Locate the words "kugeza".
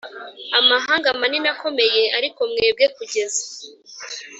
2.95-3.43